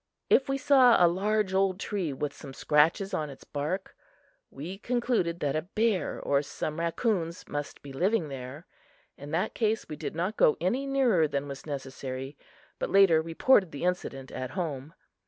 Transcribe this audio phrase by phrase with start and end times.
[0.31, 3.95] If we saw a large old tree with some scratches on its bark,
[4.49, 8.65] we concluded that a bear or some raccoons must be living there.
[9.15, 12.35] In that case we did not go any nearer than was necessary,
[12.79, 14.95] but later reported the incident at home.